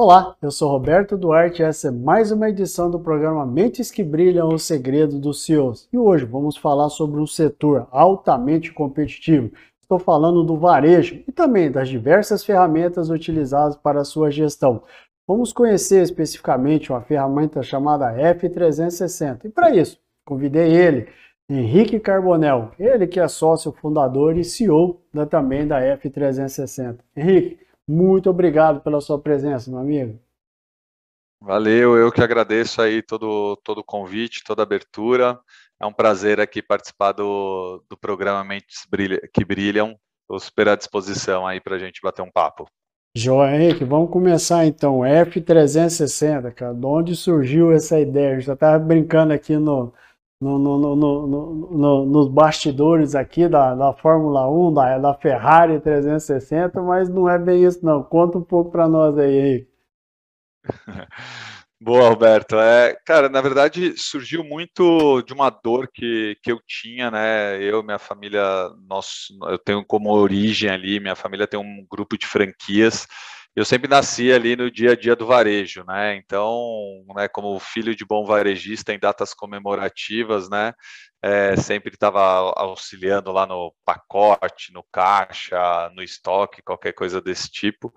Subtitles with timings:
[0.00, 4.04] Olá, eu sou Roberto Duarte e essa é mais uma edição do programa Mentes que
[4.04, 5.88] Brilham o Segredo dos CEOs.
[5.92, 9.50] E hoje vamos falar sobre um setor altamente competitivo.
[9.82, 14.84] Estou falando do varejo e também das diversas ferramentas utilizadas para a sua gestão.
[15.26, 19.46] Vamos conhecer especificamente uma ferramenta chamada F360.
[19.46, 21.08] E para isso, convidei ele,
[21.50, 26.98] Henrique Carbonel, ele que é sócio fundador e CEO da, também da F360.
[27.16, 27.58] Henrique,
[27.88, 30.20] muito obrigado pela sua presença, meu amigo.
[31.40, 35.38] Valeu, eu que agradeço aí todo, todo o convite, toda a abertura.
[35.80, 38.86] É um prazer aqui participar do, do programa Mentes
[39.32, 39.96] que Brilham.
[40.22, 42.68] Estou super à disposição aí para a gente bater um papo.
[43.16, 44.98] Joia, Henrique, vamos começar então.
[44.98, 48.32] F360, cara, de onde surgiu essa ideia?
[48.32, 49.94] A gente já estava brincando aqui no,
[50.40, 57.08] no, no, no, nos bastidores aqui da, da Fórmula 1, da, da Ferrari 360, mas
[57.08, 58.02] não é bem isso não.
[58.02, 59.68] Conta um pouco para nós aí, Henrique.
[61.80, 62.56] Boa, Roberto.
[62.58, 67.62] É, cara, na verdade surgiu muito de uma dor que, que eu tinha, né?
[67.62, 68.42] Eu, minha família,
[68.88, 73.06] nós, eu tenho como origem ali, minha família tem um grupo de franquias
[73.58, 76.16] eu sempre nasci ali no dia a dia do varejo, né?
[76.16, 80.72] Então, né, como filho de bom varejista em datas comemorativas, né?
[81.22, 82.20] É, sempre estava
[82.56, 87.92] auxiliando lá no pacote, no caixa, no estoque, qualquer coisa desse tipo.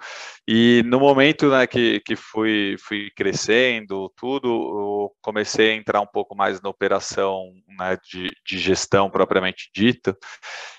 [0.47, 6.35] E no momento né, que, que fui, fui crescendo, tudo, comecei a entrar um pouco
[6.35, 10.17] mais na operação né, de, de gestão propriamente dita.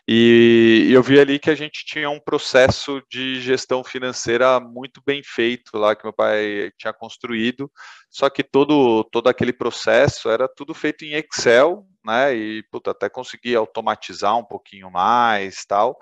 [0.07, 5.23] E eu vi ali que a gente tinha um processo de gestão financeira muito bem
[5.25, 7.71] feito lá, que meu pai tinha construído,
[8.11, 12.35] só que todo, todo aquele processo era tudo feito em Excel, né?
[12.35, 15.99] E puta, até consegui automatizar um pouquinho mais tal.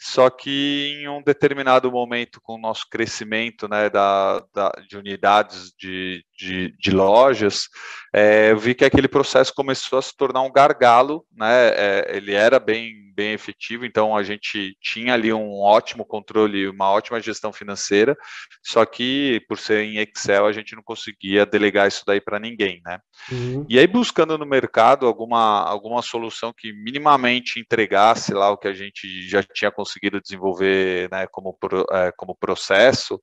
[0.00, 5.72] Só que em um determinado momento, com o nosso crescimento né, da, da de unidades
[5.76, 7.68] de, de, de lojas,
[8.14, 11.68] é, eu vi que aquele processo começou a se tornar um gargalo, né?
[11.70, 16.90] É, ele era bem, bem efetivo, então a gente tinha ali um ótimo controle, uma
[16.90, 18.16] ótima gestão financeira,
[18.62, 22.80] só que por ser em Excel a gente não conseguia delegar isso daí para ninguém,
[22.84, 23.00] né?
[23.30, 23.66] Uhum.
[23.68, 28.74] E aí buscando no mercado alguma, alguma solução que minimamente entregasse lá o que a
[28.74, 31.58] gente já tinha conseguido desenvolver, né, como,
[31.92, 33.20] é, como processo,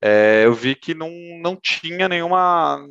[0.00, 1.10] é, eu vi que não,
[1.42, 2.86] não tinha nenhuma,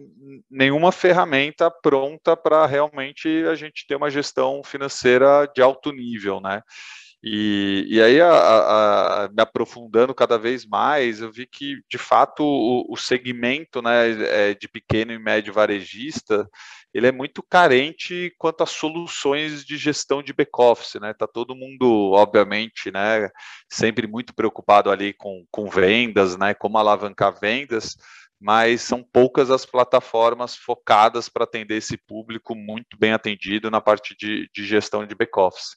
[0.50, 6.62] nenhuma ferramenta pronta para realmente a gente ter uma gestão financeira de alto nível, né?
[7.24, 8.30] E, e aí, a,
[9.26, 14.52] a, me aprofundando cada vez mais, eu vi que, de fato, o, o segmento né,
[14.52, 16.48] é, de pequeno e médio varejista,
[16.94, 21.14] ele é muito carente quanto a soluções de gestão de back-office, né?
[21.14, 23.30] Tá todo mundo, obviamente, né,
[23.72, 27.96] sempre muito preocupado ali com, com vendas, né, como alavancar vendas,
[28.40, 34.16] mas são poucas as plataformas focadas para atender esse público muito bem atendido na parte
[34.16, 35.76] de, de gestão de back-office.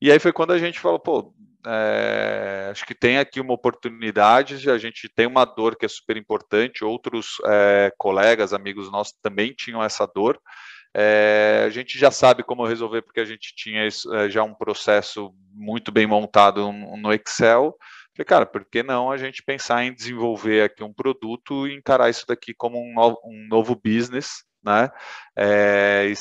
[0.00, 1.34] E aí foi quando a gente falou, pô,
[1.66, 6.16] é, acho que tem aqui uma oportunidade, a gente tem uma dor que é super
[6.16, 10.40] importante, outros é, colegas, amigos nossos também tinham essa dor.
[10.94, 15.34] É, a gente já sabe como resolver, porque a gente tinha é, já um processo
[15.52, 17.76] muito bem montado no Excel.
[18.14, 22.08] Falei, cara, por que não a gente pensar em desenvolver aqui um produto e encarar
[22.08, 24.90] isso daqui como um novo, um novo business né?
[25.36, 26.12] É,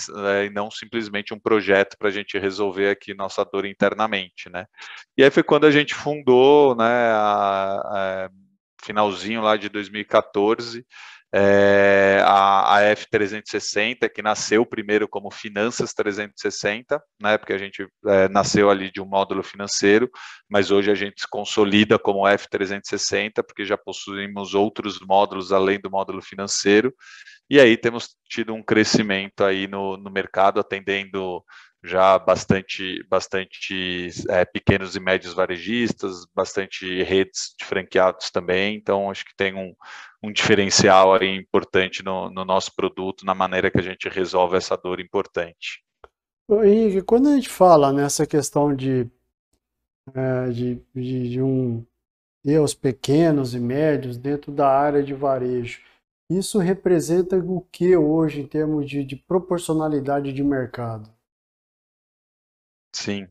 [0.45, 4.67] e, não simplesmente um projeto para a gente resolver aqui nossa dor internamente, né?
[5.17, 6.85] E aí foi quando a gente fundou, né?
[6.85, 8.29] A, a,
[8.83, 10.85] finalzinho lá de 2014,
[11.37, 18.29] é, a, a, F360, que nasceu primeiro como Finanças 360, né, porque a gente é,
[18.29, 20.09] nasceu ali de um módulo financeiro,
[20.49, 25.91] mas hoje a gente se consolida como F360, porque já possuímos outros módulos além do
[25.91, 26.93] módulo financeiro,
[27.49, 31.43] e aí temos tido um crescimento aí no, no mercado, atendendo
[31.85, 39.23] já bastante, bastante é, pequenos e médios varejistas, bastante redes de franqueados também, então acho
[39.25, 39.73] que tem um,
[40.23, 44.75] um diferencial aí importante no, no, nosso produto, na maneira que a gente resolve essa
[44.75, 45.83] dor importante.
[46.49, 49.09] Henrique, quando a gente fala nessa questão de,
[50.13, 51.85] é, de, de, de um
[52.43, 55.81] e os pequenos e médios dentro da área de varejo,
[56.29, 61.14] isso representa o que hoje em termos de, de proporcionalidade de mercado?
[62.95, 63.27] Sim.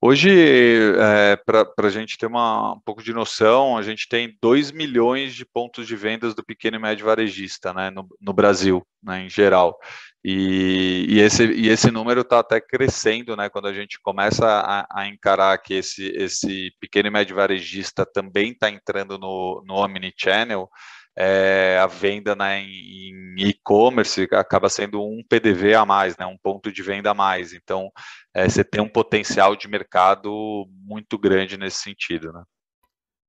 [0.00, 4.72] Hoje, é, para a gente ter uma, um pouco de noção, a gente tem 2
[4.72, 9.24] milhões de pontos de vendas do pequeno e médio varejista né, no, no Brasil, né,
[9.24, 9.78] em geral.
[10.24, 13.48] E, e, esse, e esse número está até crescendo, né?
[13.48, 18.52] Quando a gente começa a, a, encarar que esse, esse pequeno e médio varejista também
[18.52, 20.68] está entrando no, no Omnichannel,
[21.16, 26.70] é, a venda né, em e-commerce acaba sendo um PDV a mais, né, um ponto
[26.70, 27.52] de venda a mais.
[27.52, 27.90] Então,
[28.34, 32.32] é, você tem um potencial de mercado muito grande nesse sentido.
[32.32, 32.42] Né?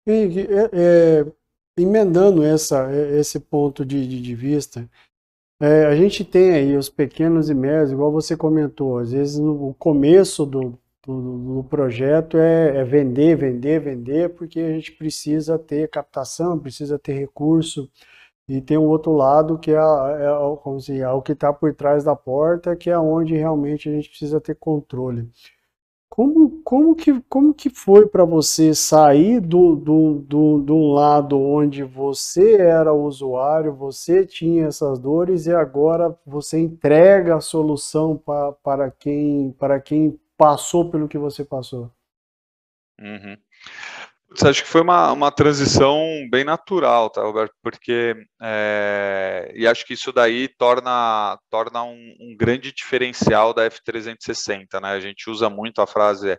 [0.08, 1.26] E, é, é,
[1.78, 4.90] emendando essa, esse ponto de, de, de vista,
[5.62, 9.74] é, a gente tem aí os pequenos e médios, igual você comentou, às vezes no
[9.76, 15.90] começo do, do, do projeto é, é, vender, vender, vender, porque a gente precisa ter
[15.90, 17.90] captação, precisa ter recurso,
[18.48, 21.74] e tem um outro lado que é, é, como se, é o que está por
[21.74, 25.30] trás da porta, que é onde realmente a gente precisa ter controle.
[26.10, 31.84] Como, como, que, como que foi para você sair do, do, do, do lado onde
[31.84, 38.52] você era o usuário, você tinha essas dores e agora você entrega a solução pra,
[38.54, 41.92] para, quem, para quem passou pelo que você passou?
[43.00, 43.38] Uhum.
[44.44, 47.54] Acho que foi uma, uma transição bem natural, tá, Roberto?
[47.64, 54.82] Porque é, e acho que isso daí torna, torna um, um, grande diferencial da F360,
[54.82, 54.90] né?
[54.90, 56.38] A gente usa muito a frase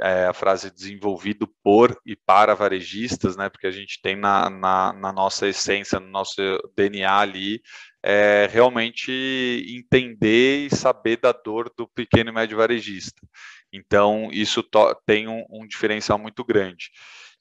[0.00, 3.48] é, a frase desenvolvido por e para varejistas, né?
[3.48, 6.40] Porque a gente tem na, na, na nossa essência, no nosso
[6.76, 7.60] DNA ali,
[8.02, 9.10] é, realmente
[9.68, 13.20] entender e saber da dor do pequeno e médio varejista.
[13.72, 14.64] Então, isso
[15.06, 16.90] tem um, um diferencial muito grande.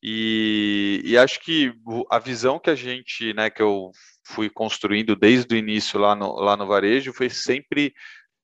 [0.01, 1.73] E, e, acho que
[2.09, 3.91] a visão que a gente, né, que eu
[4.25, 7.93] fui construindo desde o início lá no, lá no varejo, foi sempre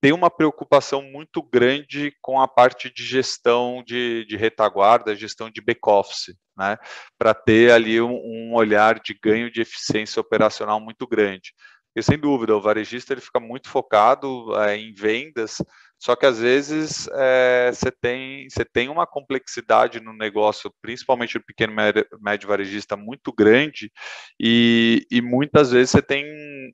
[0.01, 5.61] ter uma preocupação muito grande com a parte de gestão de, de retaguarda, gestão de
[5.61, 6.77] back-office, né,
[7.17, 11.53] para ter ali um, um olhar de ganho de eficiência operacional muito grande.
[11.95, 15.61] Porque, sem dúvida, o varejista ele fica muito focado é, em vendas,
[16.05, 21.73] só que às vezes é, você tem, tem uma complexidade no negócio, principalmente no pequeno
[22.21, 23.91] médio, varejista, muito grande,
[24.39, 26.23] e, e muitas vezes você tem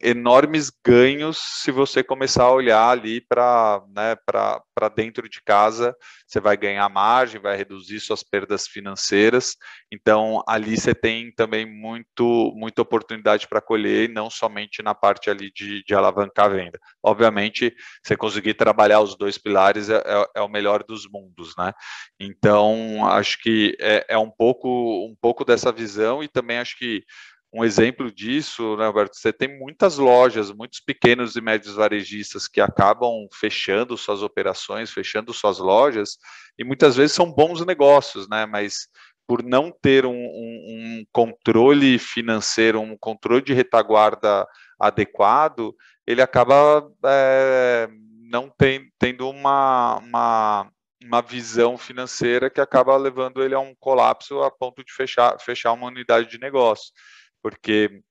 [0.02, 4.18] enormes ganhos se você começar a olhar ali para né,
[4.94, 5.96] dentro de casa,
[6.28, 9.56] você vai ganhar margem, vai reduzir suas perdas financeiras.
[9.90, 15.50] Então, ali você tem também muito, muita oportunidade para colher, não somente na parte ali
[15.54, 16.80] de, de alavancar a venda.
[17.02, 17.74] Obviamente,
[18.04, 21.72] você conseguir trabalhar os dois pilares é, é, é o melhor dos mundos, né?
[22.20, 24.68] Então, acho que é, é um pouco
[25.06, 27.04] um pouco dessa visão e também acho que
[27.54, 32.62] um exemplo disso, né, Alberto, você tem muitas lojas, muitos pequenos e médios varejistas que
[32.62, 36.18] acabam fechando suas operações, fechando suas lojas,
[36.58, 38.46] e muitas vezes são bons negócios, né?
[38.46, 38.88] Mas
[39.28, 44.48] por não ter um, um, um controle financeiro, um controle de retaguarda
[44.80, 45.76] adequado,
[46.08, 47.88] ele acaba é,
[48.32, 50.72] não tem, tendo uma, uma,
[51.04, 55.74] uma visão financeira que acaba levando ele a um colapso a ponto de fechar, fechar
[55.74, 56.94] uma unidade de negócio.
[57.44, 58.02] Porque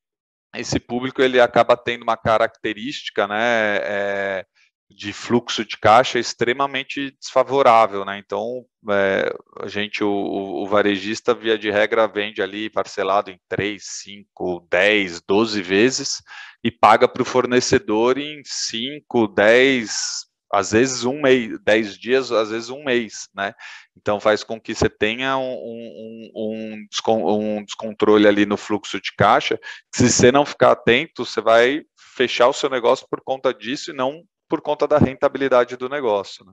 [0.54, 4.46] esse público ele acaba tendo uma característica, né, é,
[4.90, 8.18] de fluxo de caixa extremamente desfavorável, né?
[8.18, 13.80] Então, é, a gente, o, o, varejista, via de regra, vende ali parcelado em 3,
[13.82, 16.22] 5, 10, 12 vezes
[16.64, 22.50] e paga para o fornecedor em 5, 10, às vezes um mês, 10 dias, às
[22.50, 23.54] vezes um mês, né?
[23.96, 29.12] Então faz com que você tenha um, um, um, um, descontrole ali no fluxo de
[29.16, 29.58] caixa.
[29.94, 31.82] Se você não ficar atento, você vai
[32.16, 36.44] fechar o seu negócio por conta disso e não por conta da rentabilidade do negócio.
[36.44, 36.52] Né?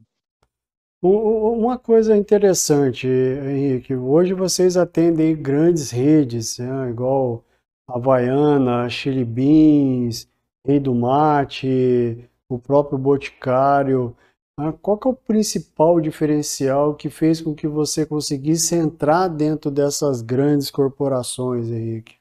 [1.02, 7.44] Uma coisa interessante, Henrique, hoje vocês atendem grandes redes, né, igual
[7.90, 10.28] Havaiana, Chili Beans,
[10.66, 14.16] Rei do Mate, o próprio Boticário.
[14.60, 20.22] Ah, qual é o principal diferencial que fez com que você conseguisse entrar dentro dessas
[20.22, 22.17] grandes corporações, Henrique?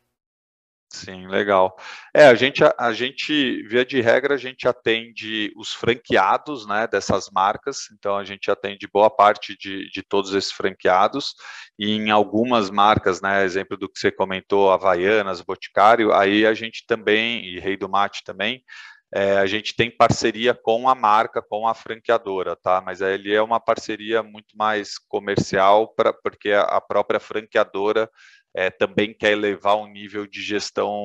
[0.96, 1.76] Sim, legal.
[2.14, 6.86] É, a gente, a, a, gente, via de regra, a gente atende os franqueados, né,
[6.86, 11.34] dessas marcas, então a gente atende boa parte de, de todos esses franqueados,
[11.78, 16.86] e em algumas marcas, né, exemplo do que você comentou, Havaianas, Boticário, aí a gente
[16.86, 18.64] também, e Rei do Mate também,
[19.14, 22.82] é, a gente tem parceria com a marca, com a franqueadora, tá?
[22.84, 28.10] Mas ele é uma parceria muito mais comercial, pra, porque a própria franqueadora
[28.54, 30.98] é, também quer elevar o nível de gestão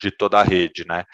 [0.00, 1.04] de toda a rede, né?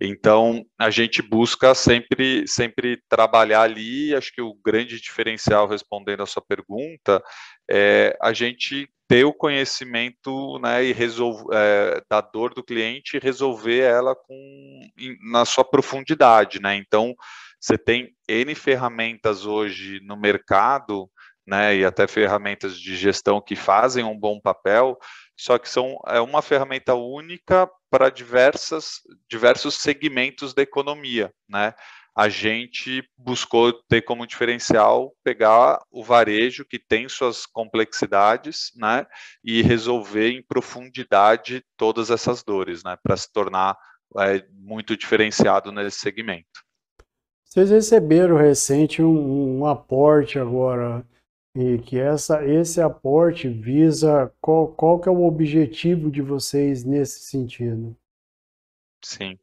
[0.00, 4.14] Então a gente busca sempre sempre trabalhar ali.
[4.14, 7.22] Acho que o grande diferencial, respondendo a sua pergunta,
[7.70, 13.20] é a gente ter o conhecimento, né, e resolver é, da dor do cliente e
[13.20, 14.80] resolver ela com
[15.30, 16.76] na sua profundidade, né?
[16.76, 17.14] Então
[17.60, 21.10] você tem N ferramentas hoje no mercado
[21.46, 24.96] né, e até ferramentas de gestão que fazem um bom papel,
[25.36, 31.74] só que são é uma ferramenta única para diversas, diversos segmentos da economia, né?
[32.14, 39.06] A gente buscou ter como diferencial pegar o varejo que tem suas complexidades, né,
[39.42, 43.78] e resolver em profundidade todas essas dores, né, para se tornar
[44.18, 46.62] é, muito diferenciado nesse segmento.
[47.44, 51.06] Vocês receberam recente um, um aporte agora
[51.54, 57.20] e que essa, esse aporte visa qual, qual que é o objetivo de vocês nesse
[57.20, 57.94] sentido?
[59.04, 59.38] Sim.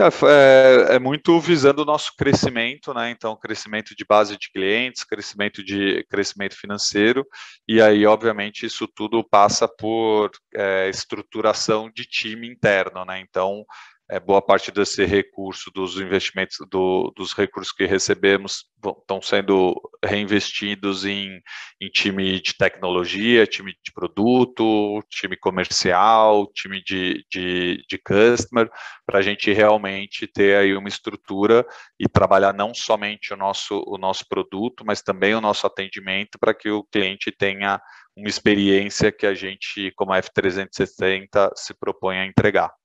[0.00, 3.10] É, é, muito visando o nosso crescimento, né?
[3.10, 7.26] Então, crescimento de base de clientes, crescimento de crescimento financeiro,
[7.66, 13.20] e aí, obviamente, isso tudo passa por é, estruturação de time interno, né?
[13.20, 13.64] Então,
[14.10, 18.64] é, boa parte desse recurso, dos investimentos, do, dos recursos que recebemos,
[19.00, 21.40] estão sendo reinvestidos em,
[21.80, 28.70] em time de tecnologia, time de produto, time comercial, time de, de, de customer,
[29.04, 31.66] para a gente realmente ter aí uma estrutura
[32.00, 36.54] e trabalhar não somente o nosso, o nosso produto, mas também o nosso atendimento para
[36.54, 37.78] que o cliente tenha
[38.16, 42.77] uma experiência que a gente, como a F360, se propõe a entregar.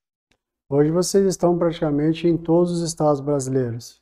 [0.74, 4.02] Hoje vocês estão praticamente em todos os estados brasileiros.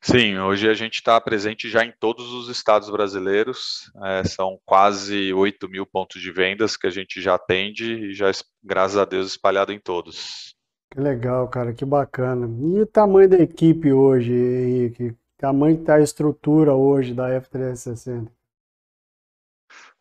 [0.00, 5.34] Sim, hoje a gente está presente já em todos os estados brasileiros, é, são quase
[5.34, 8.30] 8 mil pontos de vendas que a gente já atende e já,
[8.64, 10.54] graças a Deus, espalhado em todos.
[10.90, 12.48] Que legal, cara, que bacana.
[12.74, 15.14] E o tamanho da equipe hoje, Henrique?
[15.36, 18.26] Tamanho que está a estrutura hoje da F360?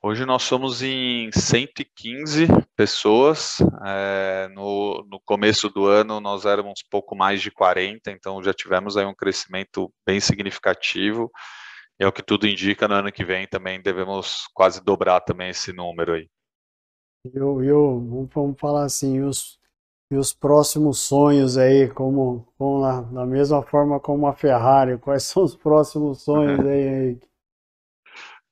[0.07, 2.45] Hoje nós somos em 115
[2.75, 3.57] pessoas.
[3.83, 8.97] É, no, no, começo do ano nós éramos pouco mais de 40, então já tivemos
[8.97, 11.31] aí um crescimento bem significativo.
[11.99, 15.49] E é o que tudo indica, no ano que vem também devemos quase dobrar também
[15.49, 16.29] esse número aí.
[17.33, 19.59] Eu, eu vamos falar assim, os,
[20.11, 25.23] e os próximos sonhos aí, como, como na, da mesma forma como a Ferrari, quais
[25.23, 27.34] são os próximos sonhos aí, Henrique?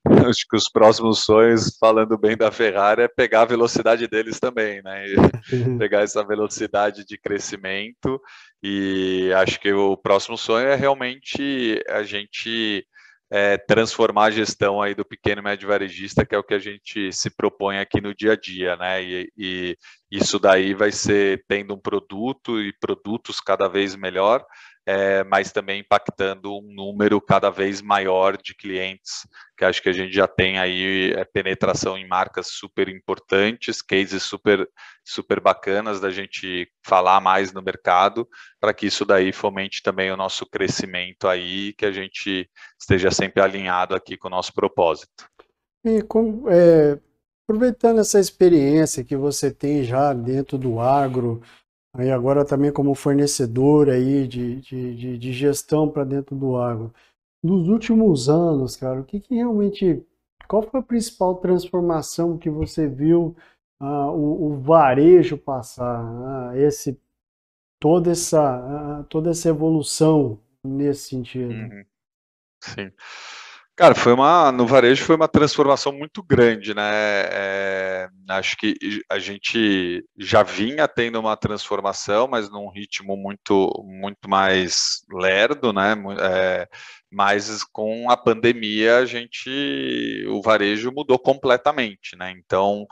[0.30, 4.82] Acho que os próximos sonhos, falando bem da Ferrari, é pegar a velocidade deles também,
[4.84, 5.06] né?
[5.08, 8.22] E pegar essa velocidade de crescimento.
[8.62, 12.86] E acho que o próximo sonho é realmente a gente
[13.32, 16.60] é, transformar a gestão aí do pequeno e médio varejista, que é o que a
[16.60, 19.02] gente se propõe aqui no dia a dia, né?
[19.02, 19.78] E, e
[20.12, 24.46] isso daí vai ser tendo um produto e produtos cada vez melhor
[24.86, 29.26] é, mas também impactando um número cada vez maior de clientes,
[29.58, 34.24] que acho que a gente já tem aí é, penetração em marcas super importantes, cases
[34.24, 34.68] super,
[35.04, 38.28] super bacanas da gente falar mais no mercado,
[38.60, 42.50] para que isso daí fomente também o nosso crescimento aí, que a gente
[42.80, 45.30] esteja sempre alinhado aqui com o nosso propósito.
[45.86, 46.00] E
[46.50, 47.00] é,
[47.46, 51.42] aproveitando essa experiência que você tem já dentro do agro,
[51.96, 56.92] Aí agora também como fornecedor aí de, de, de, de gestão para dentro do agro.
[57.44, 60.04] Nos últimos anos, cara, o que, que realmente,
[60.48, 63.36] qual foi a principal transformação que você viu
[63.80, 67.00] ah, o, o, varejo passar, ah, esse,
[67.80, 71.54] toda, essa, ah, toda essa evolução nesse sentido?
[71.54, 71.86] Uhum.
[72.64, 72.92] Sim.
[73.76, 76.84] Cara, foi uma no varejo foi uma transformação muito grande, né?
[77.32, 78.76] É, acho que
[79.10, 85.96] a gente já vinha tendo uma transformação, mas num ritmo muito muito mais lerdo, né?
[86.22, 86.68] É,
[87.12, 89.50] mas com a pandemia a gente
[90.30, 92.32] o varejo mudou completamente, né?
[92.32, 92.86] Então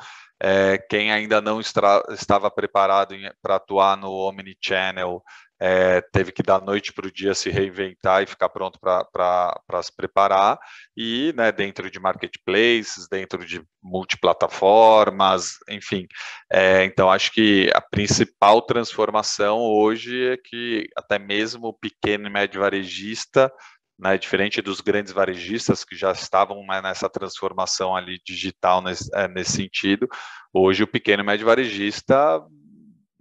[0.43, 5.21] É, quem ainda não estra, estava preparado para atuar no Omnichannel
[5.63, 9.95] é, teve que dar noite para o dia se reinventar e ficar pronto para se
[9.95, 10.57] preparar,
[10.97, 16.07] e né, dentro de marketplaces, dentro de multiplataformas, enfim.
[16.51, 22.29] É, então, acho que a principal transformação hoje é que até mesmo o pequeno e
[22.31, 23.53] médio varejista
[23.99, 29.27] né, diferente dos grandes varejistas que já estavam né, nessa transformação ali digital nesse, é,
[29.27, 30.09] nesse, sentido,
[30.51, 32.41] hoje o pequeno e médio varejista,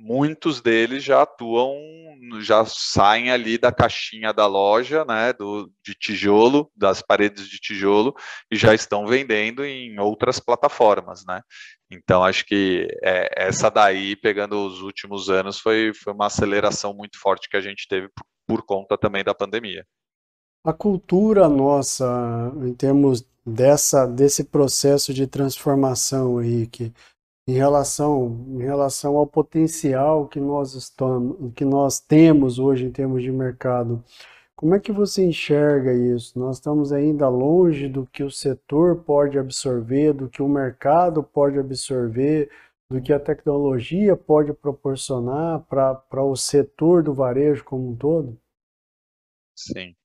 [0.01, 1.77] muitos deles já atuam,
[2.41, 8.15] já saem ali da caixinha da loja, né, do, de tijolo, das paredes de tijolo,
[8.51, 11.43] e já estão vendendo em outras plataformas, né.
[11.91, 17.19] Então, acho que é, essa daí, pegando os últimos anos, foi, foi uma aceleração muito
[17.21, 19.85] forte que a gente teve por, por conta também da pandemia.
[20.65, 26.93] A cultura nossa, em termos dessa, desse processo de transformação, Henrique,
[27.51, 33.23] em relação, em relação ao potencial que nós, estamos, que nós temos hoje em termos
[33.25, 34.05] de mercado,
[34.55, 36.39] como é que você enxerga isso?
[36.39, 41.59] Nós estamos ainda longe do que o setor pode absorver, do que o mercado pode
[41.59, 42.49] absorver,
[42.89, 48.39] do que a tecnologia pode proporcionar para o setor do varejo como um todo?
[49.57, 49.97] Sim.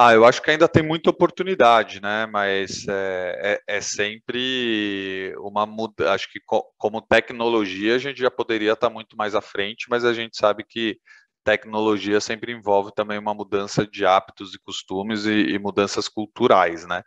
[0.00, 2.24] Ah, eu acho que ainda tem muita oportunidade, né?
[2.26, 6.12] Mas é, é, é sempre uma mudança.
[6.12, 10.04] Acho que co como tecnologia a gente já poderia estar muito mais à frente, mas
[10.04, 10.98] a gente sabe que
[11.44, 17.02] tecnologia sempre envolve também uma mudança de hábitos e costumes e, e mudanças culturais, né?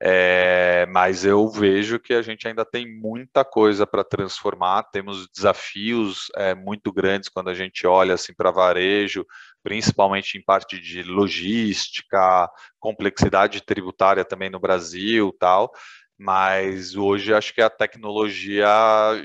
[0.00, 6.26] É, mas eu vejo que a gente ainda tem muita coisa para transformar, temos desafios
[6.36, 9.26] é, muito grandes quando a gente olha assim para varejo,
[9.66, 15.72] principalmente em parte de logística, complexidade tributária também no Brasil, tal.
[16.16, 18.68] Mas hoje acho que a tecnologia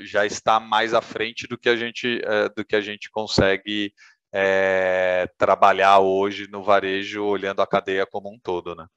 [0.02, 3.92] já está mais à frente do que a gente é, do que a gente consegue
[4.34, 8.88] é, trabalhar hoje no varejo olhando a cadeia como um todo, né?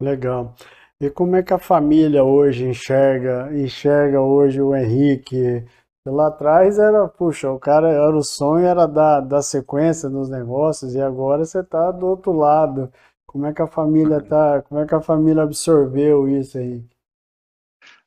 [0.00, 0.56] Legal.
[1.00, 5.64] E como é que a família hoje enxerga, enxerga hoje o Henrique?
[6.04, 10.94] Lá atrás era, puxa, o cara era o sonho era dar, dar sequência nos negócios
[10.94, 12.92] e agora você está do outro lado.
[13.24, 14.62] Como é que a família tá?
[14.62, 16.84] Como é que a família absorveu isso aí?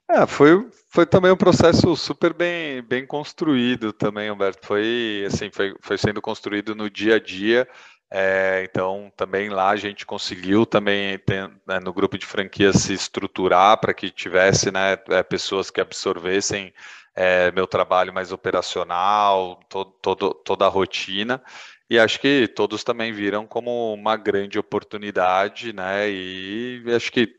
[0.09, 4.67] É, foi, foi também um processo super bem, bem construído também, Humberto.
[4.67, 7.67] Foi assim, foi, foi sendo construído no dia a dia.
[8.11, 11.19] É, então, também lá a gente conseguiu também
[11.67, 16.71] né, no grupo de franquias se estruturar para que tivesse né, é, pessoas que absorvessem
[17.15, 21.41] é, meu trabalho mais operacional, todo, toda a rotina.
[21.89, 26.09] E acho que todos também viram como uma grande oportunidade, né?
[26.09, 27.37] E acho que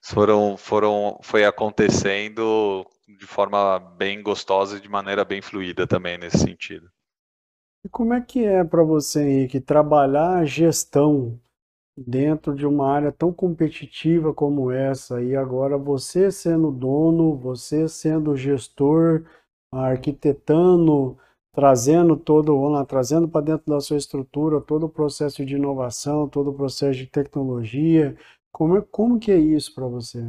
[0.00, 2.86] foram, foram, foi acontecendo
[3.18, 6.88] de forma bem gostosa e de maneira bem fluida também nesse sentido.
[7.84, 11.40] E como é que é para você, Henrique, trabalhar a gestão
[12.06, 18.36] dentro de uma área tão competitiva como essa, e agora você sendo dono, você sendo
[18.36, 19.24] gestor,
[19.72, 21.18] arquitetando,
[21.52, 26.50] trazendo todo, lá, trazendo para dentro da sua estrutura todo o processo de inovação, todo
[26.50, 28.16] o processo de tecnologia,
[28.52, 30.24] como, é, como que é isso para você?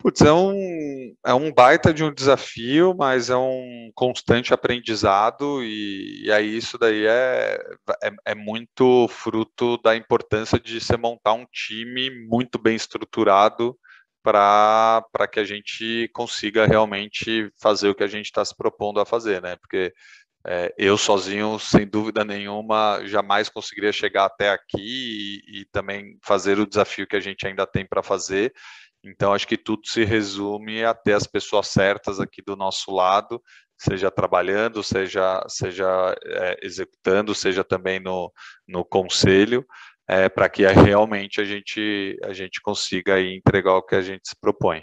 [0.00, 6.24] Putz, é um, é um baita de um desafio, mas é um constante aprendizado, e,
[6.24, 7.60] e aí isso daí é,
[8.02, 13.78] é, é, muito fruto da importância de você montar um time muito bem estruturado
[14.22, 19.06] para que a gente consiga realmente fazer o que a gente está se propondo a
[19.06, 19.56] fazer, né?
[19.56, 19.92] Porque
[20.46, 26.58] é, eu sozinho, sem dúvida nenhuma, jamais conseguiria chegar até aqui e, e também fazer
[26.58, 28.50] o desafio que a gente ainda tem para fazer.
[29.04, 33.42] Então, acho que tudo se resume a ter as pessoas certas aqui do nosso lado,
[33.78, 38.30] seja trabalhando, seja, seja é, executando, seja também no,
[38.68, 39.64] no conselho,
[40.06, 44.28] é, para que realmente a gente, a gente consiga aí entregar o que a gente
[44.28, 44.82] se propõe.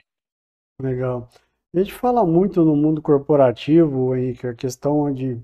[0.81, 1.29] Legal.
[1.75, 5.39] A gente fala muito no mundo corporativo, Henrique, a questão de,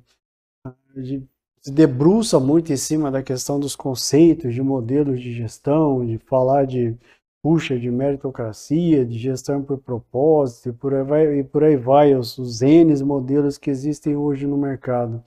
[0.95, 1.27] de
[1.63, 6.65] se debruça muito em cima da questão dos conceitos, de modelos de gestão, de falar
[6.65, 6.97] de
[7.43, 12.15] puxa de meritocracia, de gestão por propósito, e por aí vai, e por aí vai
[12.15, 15.21] os, os N modelos que existem hoje no mercado.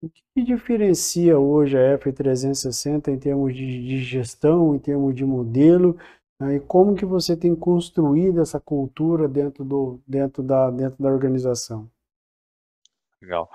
[0.00, 5.98] O que diferencia hoje a F360 em termos de, de gestão, em termos de modelo,
[6.40, 11.08] né, e como que você tem construído essa cultura dentro, do, dentro, da, dentro da
[11.08, 11.90] organização?
[13.20, 13.50] Legal.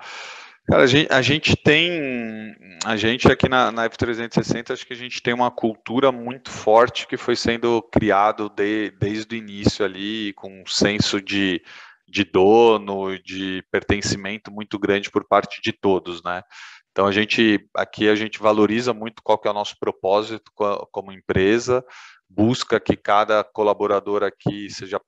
[0.66, 4.96] Cara, a gente, a gente, tem, a gente aqui na, na, F360, acho que a
[4.96, 10.32] gente tem uma cultura muito forte que foi sendo criado de, desde o início ali,
[10.34, 11.60] com um senso de,
[12.08, 16.42] de dono, de pertencimento muito grande por parte de todos, né?
[16.92, 20.52] Então a gente aqui a gente valoriza muito qual que é o nosso propósito
[20.92, 21.82] como empresa,
[22.28, 25.00] busca que cada colaborador aqui seja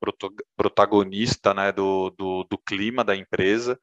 [0.57, 3.79] protagonista né, do, do, do clima da empresa.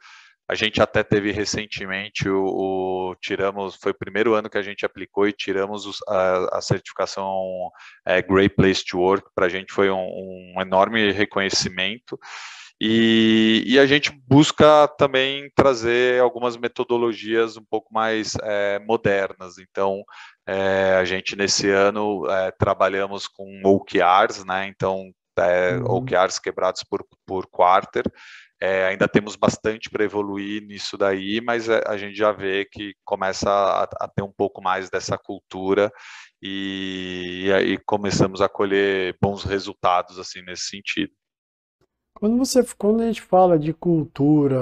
[0.52, 4.84] A gente até teve recentemente o, o, tiramos, foi o primeiro ano que a gente
[4.84, 7.70] aplicou e tiramos os, a, a, certificação
[8.04, 9.30] é, Great Place to Work.
[9.34, 12.20] Para a gente foi um, um enorme reconhecimento.
[12.78, 19.56] E, e, a gente busca também trazer algumas metodologias um pouco mais é, modernas.
[19.56, 20.02] Então,
[20.46, 24.66] é, a gente nesse ano é, trabalhamos com OKRs, né?
[24.66, 25.96] Então, é, uhum.
[25.96, 28.04] OKRs quebrados por, por quarter,
[28.62, 32.94] é, ainda temos bastante para evoluir nisso daí, mas é, a gente já vê que
[33.04, 35.92] começa a, a ter um pouco mais dessa cultura
[36.40, 41.12] e, e aí começamos a colher bons resultados assim nesse sentido.
[42.14, 44.60] Quando você, quando a gente fala de cultura,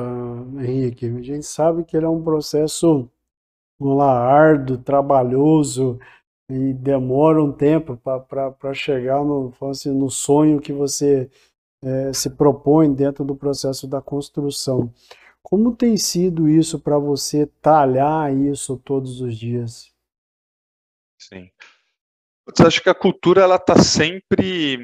[0.58, 3.06] Henrique, a gente sabe que ele é um processo,
[3.78, 6.00] vamos lá, árduo, trabalhoso
[6.48, 11.30] e demora um tempo para chegar no, assim, no sonho que você
[11.82, 14.92] é, se propõe dentro do processo da construção.
[15.42, 19.90] Como tem sido isso para você talhar isso todos os dias?
[21.18, 21.50] Sim.
[22.58, 24.78] Eu acho que a cultura ela está sempre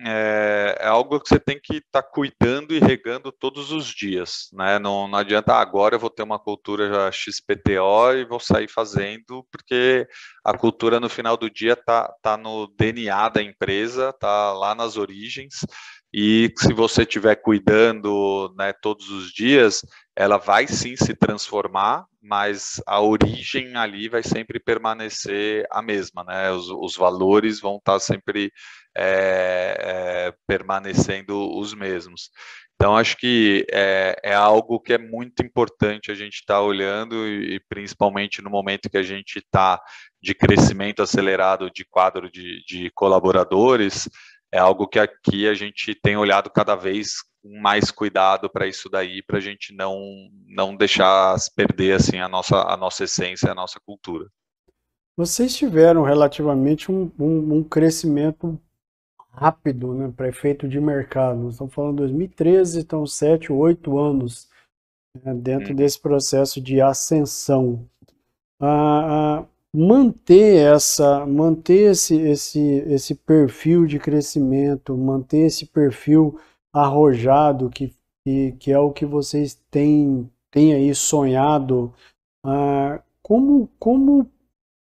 [0.00, 4.48] é, é, algo que você tem que estar tá cuidando e regando todos os dias,
[4.52, 4.78] né?
[4.78, 9.44] Não, não adianta ah, agora eu vou ter uma cultura XPTO e vou sair fazendo,
[9.50, 10.06] porque
[10.44, 14.96] a cultura no final do dia tá, tá no DNA da empresa, tá lá nas
[14.96, 15.66] origens.
[16.12, 19.82] E se você estiver cuidando né, todos os dias,
[20.16, 26.50] ela vai sim se transformar, mas a origem ali vai sempre permanecer a mesma, né?
[26.50, 28.50] Os, os valores vão estar sempre
[28.96, 32.30] é, é, permanecendo os mesmos.
[32.74, 37.26] Então, acho que é, é, algo que é muito importante a gente estar tá olhando,
[37.26, 39.80] e, e, principalmente no momento que a gente está
[40.22, 44.08] de crescimento acelerado de quadro de, de colaboradores,
[44.52, 48.88] é algo que aqui a gente tem olhado cada vez com mais cuidado para isso
[48.88, 50.00] daí, para a gente não,
[50.46, 54.26] não deixar perder assim, a, nossa, a nossa essência, a nossa cultura.
[55.16, 58.60] Vocês tiveram relativamente um, um, um crescimento
[59.30, 61.38] rápido né, para efeito de mercado.
[61.38, 64.48] Nós estamos falando de 2013, então 7, 8 anos
[65.24, 65.76] né, dentro hum.
[65.76, 67.88] desse processo de ascensão.
[68.60, 76.38] Ah, ah, manter essa, manter esse, esse, esse perfil de crescimento, manter esse perfil
[76.72, 81.92] arrojado que, que, que é o que vocês têm, têm aí sonhado,
[82.44, 84.30] ah, como, como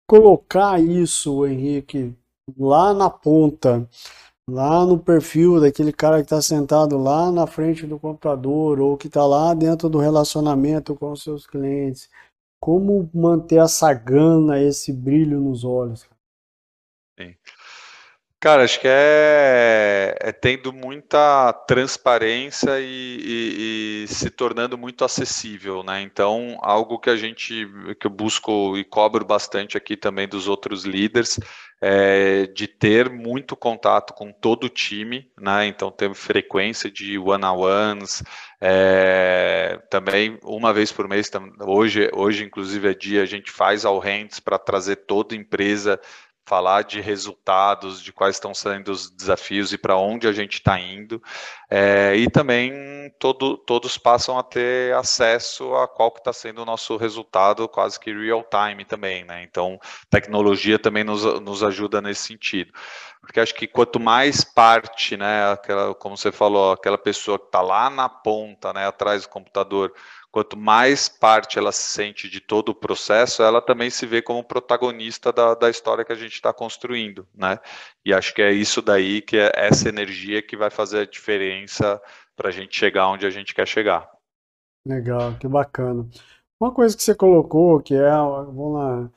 [0.07, 2.13] colocar isso, Henrique,
[2.57, 3.87] lá na ponta,
[4.49, 9.07] lá no perfil daquele cara que está sentado lá na frente do computador ou que
[9.07, 12.09] está lá dentro do relacionamento com os seus clientes,
[12.61, 16.07] como manter essa gana, esse brilho nos olhos?
[17.19, 17.35] Sim.
[18.41, 22.85] Cara, acho que é, é tendo muita transparência e,
[23.23, 26.01] e, e, se tornando muito acessível, né?
[26.01, 27.67] Então, algo que a gente,
[27.99, 31.39] que eu busco e cobro bastante aqui também dos outros líderes,
[31.79, 35.67] é de ter muito contato com todo o time, né?
[35.67, 38.23] Então, ter frequência de one-on-ones,
[38.59, 43.99] é, também uma vez por mês, hoje, hoje inclusive é dia, a gente faz all
[43.99, 45.99] hands para trazer toda a empresa
[46.51, 50.77] falar de resultados, de quais estão sendo os desafios e para onde a gente está
[50.77, 51.23] indo.
[51.69, 56.65] É, e também todo, todos passam a ter acesso a qual que está sendo o
[56.65, 59.41] nosso resultado quase que real time também, né?
[59.43, 62.73] Então, tecnologia também nos, nos ajuda nesse sentido.
[63.21, 67.61] Porque acho que quanto mais parte, né, aquela, como você falou, aquela pessoa que está
[67.61, 69.93] lá na ponta, né, atrás do computador,
[70.31, 74.43] quanto mais parte ela se sente de todo o processo, ela também se vê como
[74.43, 77.59] protagonista da, da história que a gente está construindo, né?
[78.05, 82.01] E acho que é isso daí, que é essa energia que vai fazer a diferença
[82.35, 84.09] para a gente chegar onde a gente quer chegar.
[84.87, 86.07] Legal, que bacana.
[86.59, 89.11] Uma coisa que você colocou, que é, vamos lá,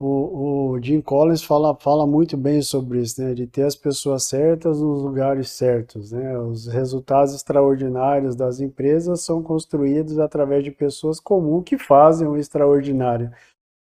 [0.00, 3.34] o, o Jim Collins fala, fala muito bem sobre isso, né?
[3.34, 6.38] De ter as pessoas certas nos lugares certos, né?
[6.38, 13.30] Os resultados extraordinários das empresas são construídos através de pessoas comuns que fazem o extraordinário.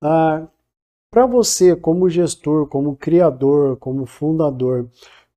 [0.03, 0.49] Ah,
[1.11, 4.89] Para você, como gestor, como criador, como fundador,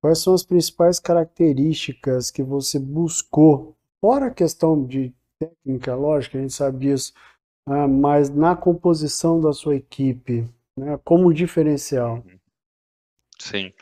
[0.01, 3.75] quais são as principais características que você buscou?
[4.01, 7.13] Fora a questão de técnica, lógico, a gente sabe disso,
[7.65, 10.47] ah, mas na composição da sua equipe,
[10.77, 12.15] né, como diferencial.
[12.15, 12.39] Uhum.
[13.39, 13.73] Sim.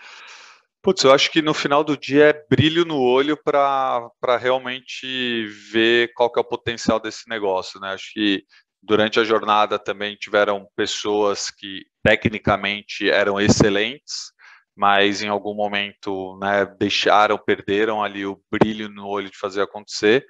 [0.82, 6.12] Putz, eu acho que no final do dia é brilho no olho para realmente ver
[6.16, 7.94] qual que é o potencial desse negócio, né?
[7.94, 8.44] Acho que
[8.82, 14.32] durante a jornada também tiveram pessoas que tecnicamente eram excelentes,
[14.76, 20.26] mas em algum momento né, deixaram, perderam ali o brilho no olho de fazer acontecer,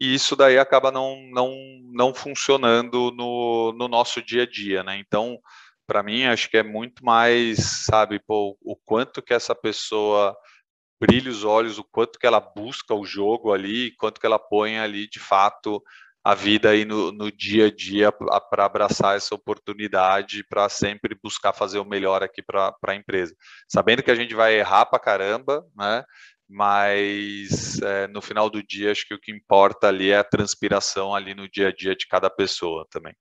[0.00, 1.54] e isso daí acaba não, não,
[1.92, 4.98] não funcionando no, no nosso dia a dia, né?
[4.98, 5.38] Então,
[5.86, 10.36] para mim, acho que é muito mais, sabe, pô, o quanto que essa pessoa
[11.00, 14.78] brilha os olhos, o quanto que ela busca o jogo ali, quanto que ela põe
[14.78, 15.82] ali, de fato,
[16.24, 21.52] a vida aí no, no dia a dia para abraçar essa oportunidade, para sempre buscar
[21.52, 23.36] fazer o melhor aqui para a empresa.
[23.68, 26.02] Sabendo que a gente vai errar para caramba, né?
[26.48, 31.14] Mas é, no final do dia, acho que o que importa ali é a transpiração
[31.14, 33.14] ali no dia a dia de cada pessoa também.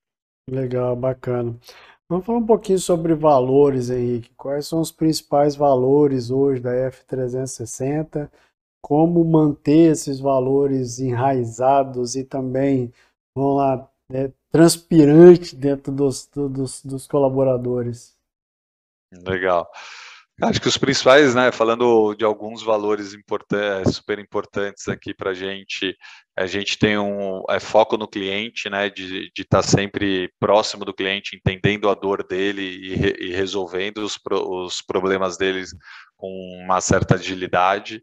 [0.49, 1.57] Legal, bacana.
[2.09, 4.33] Vamos falar um pouquinho sobre valores, Henrique.
[4.35, 8.29] Quais são os principais valores hoje da F360?
[8.83, 12.93] Como manter esses valores enraizados e também,
[13.35, 18.15] vamos lá, é, transpirante dentro dos, dos, dos colaboradores?
[19.25, 19.69] Legal.
[20.41, 25.33] Acho que os principais, né, falando de alguns valores importantes, super importantes aqui para a
[25.33, 25.95] gente,
[26.35, 30.93] a gente tem um é, foco no cliente, né, de estar tá sempre próximo do
[30.93, 35.69] cliente, entendendo a dor dele e, re, e resolvendo os, os problemas deles
[36.17, 36.29] com
[36.63, 38.01] uma certa agilidade.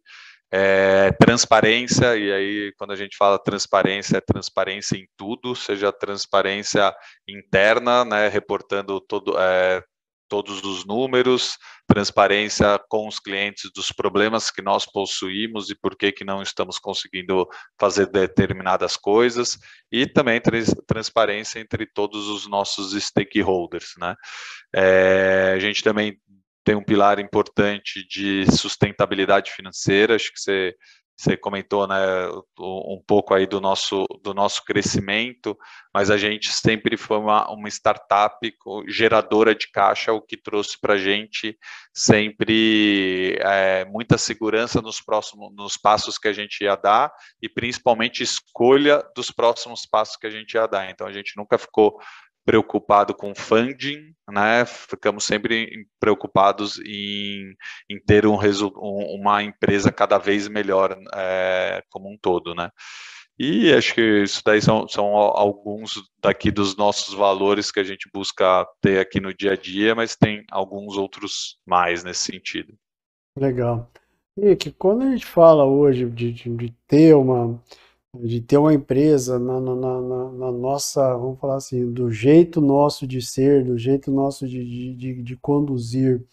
[0.52, 6.94] É, transparência, e aí quando a gente fala transparência, é transparência em tudo, seja transparência
[7.28, 9.82] interna, né, reportando todo, é,
[10.30, 16.12] todos os números, transparência com os clientes dos problemas que nós possuímos e por que,
[16.12, 19.58] que não estamos conseguindo fazer determinadas coisas,
[19.90, 20.40] e também
[20.86, 23.94] transparência entre todos os nossos stakeholders.
[23.98, 24.14] Né?
[24.72, 26.16] É, a gente também
[26.64, 30.76] tem um pilar importante de sustentabilidade financeira, acho que você
[31.20, 31.98] você comentou né,
[32.58, 35.54] um pouco aí do nosso, do nosso crescimento,
[35.92, 38.34] mas a gente sempre foi uma, uma startup
[38.88, 41.58] geradora de caixa, o que trouxe para a gente
[41.92, 48.22] sempre é, muita segurança nos próximos nos passos que a gente ia dar e principalmente
[48.22, 50.88] escolha dos próximos passos que a gente ia dar.
[50.88, 51.98] Então a gente nunca ficou
[52.50, 54.64] preocupado com funding, né?
[54.64, 57.54] Ficamos sempre preocupados em,
[57.88, 58.36] em ter um
[59.14, 62.68] uma empresa cada vez melhor é, como um todo, né?
[63.38, 68.10] E acho que isso daí são, são alguns daqui dos nossos valores que a gente
[68.12, 72.74] busca ter aqui no dia a dia, mas tem alguns outros mais nesse sentido.
[73.38, 73.88] Legal.
[74.36, 77.62] E que quando a gente fala hoje de, de, de ter uma
[78.18, 83.06] de ter uma empresa na, na, na, na, nossa, vamos falar assim, do jeito nosso
[83.06, 86.24] de ser, do jeito nosso de, de, de conduzir.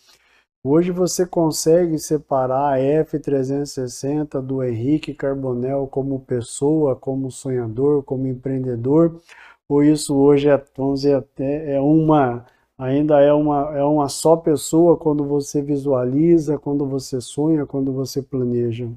[0.63, 9.21] Hoje você consegue separar a F360 do Henrique Carbonel como pessoa, como sonhador, como empreendedor,
[9.69, 12.45] ou isso hoje é, vamos dizer, é uma,
[12.77, 18.21] ainda é uma, é uma só pessoa quando você visualiza, quando você sonha, quando você
[18.21, 18.89] planeja?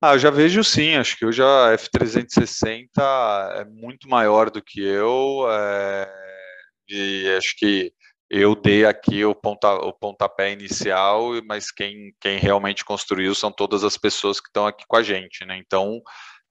[0.00, 2.86] Ah, eu já vejo sim, acho que hoje a F360
[3.56, 6.08] é muito maior do que eu, é,
[6.88, 7.92] e acho que
[8.30, 13.82] eu dei aqui o, ponta, o pontapé inicial, mas quem, quem realmente construiu são todas
[13.82, 15.58] as pessoas que estão aqui com a gente, né?
[15.58, 16.00] Então,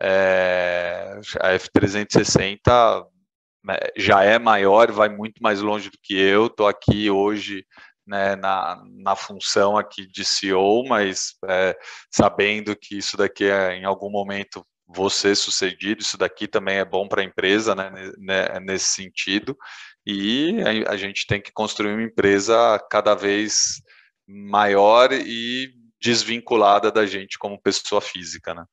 [0.01, 3.05] é, a F360
[3.63, 7.65] né, já é maior, vai muito mais longe do que eu, estou aqui hoje
[8.07, 11.77] né, na, na função aqui de CEO, mas é,
[12.09, 17.07] sabendo que isso daqui é, em algum momento você sucedido, isso daqui também é bom
[17.07, 19.57] para a empresa, né, né, nesse sentido,
[20.05, 20.55] e
[20.87, 23.81] a, a gente tem que construir uma empresa cada vez
[24.25, 28.63] maior e desvinculada da gente como pessoa física, né.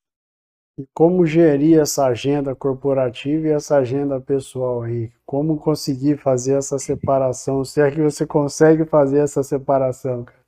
[0.76, 5.12] E como gerir essa agenda corporativa e essa agenda pessoal aí?
[5.24, 7.64] Como conseguir fazer essa separação?
[7.64, 10.44] Se é que você consegue fazer essa separação, cara?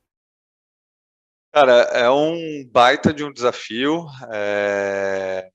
[1.53, 5.49] Cara, é um baita de um desafio, é...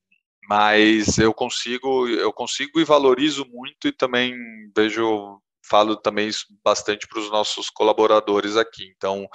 [0.49, 4.35] mas eu consigo, eu consigo e valorizo muito e também
[4.75, 8.91] vejo, falo também isso bastante para os nossos colaboradores aqui.
[8.97, 9.29] Então,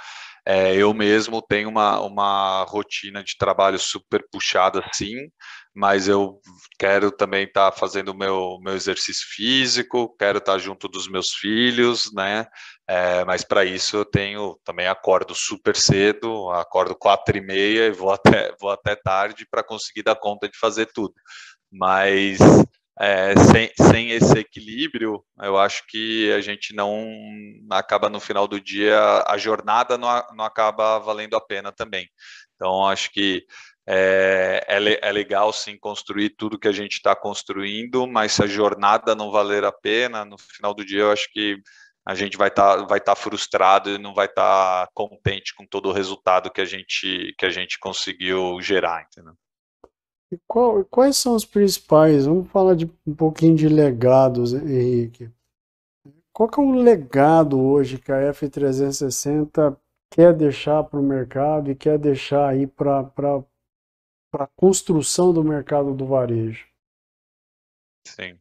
[0.45, 5.15] é, eu mesmo tenho uma, uma rotina de trabalho super puxada, sim,
[5.73, 6.39] mas eu
[6.77, 11.33] quero também estar tá fazendo meu, meu exercício físico, quero estar tá junto dos meus
[11.33, 12.47] filhos, né?
[12.87, 17.91] É, mas para isso eu tenho, também acordo super cedo, acordo quatro e meia e
[17.91, 21.13] vou até, vou até tarde para conseguir dar conta de fazer tudo.
[21.71, 22.39] Mas
[22.99, 27.07] é, sem, sem esse equilíbrio, eu acho que a gente não
[27.69, 32.09] acaba no final do dia, a jornada não, não acaba valendo a pena também.
[32.55, 33.45] Então, acho que
[33.87, 38.47] é, é, é, legal sim construir tudo que a gente está construindo, mas se a
[38.47, 41.57] jornada não valer a pena, no final do dia eu acho que
[42.05, 45.65] a gente vai estar tá, vai tá frustrado e não vai estar tá contente com
[45.65, 49.33] todo o resultado que a gente que a gente conseguiu gerar, entendeu?
[50.31, 52.25] E qual, quais são os principais?
[52.25, 55.31] Vamos falar de um pouquinho de legados, Henrique.
[56.31, 59.77] Qual é o legado hoje que a F360
[60.11, 63.01] quer deixar para o mercado e quer deixar aí para
[64.33, 66.67] a construção do mercado do varejo?
[68.07, 68.39] Sim.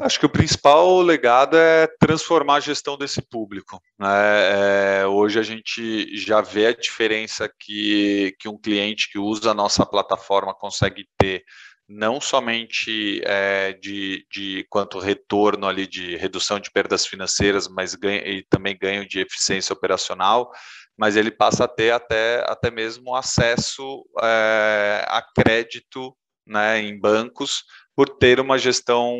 [0.00, 3.80] Acho que o principal legado é transformar a gestão desse público.
[3.98, 5.02] Né?
[5.02, 9.54] É, hoje a gente já vê a diferença que, que um cliente que usa a
[9.54, 11.44] nossa plataforma consegue ter,
[11.86, 18.26] não somente é, de, de quanto retorno ali de redução de perdas financeiras, mas ganha,
[18.26, 20.50] e também ganho de eficiência operacional,
[20.96, 27.62] mas ele passa a ter até, até mesmo acesso é, a crédito né, em bancos
[27.94, 29.16] por ter uma gestão